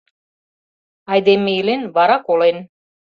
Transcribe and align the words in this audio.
Айдеме 1.11 1.51
илен, 1.59 1.81
вара 1.95 2.17
колен. 2.27 2.57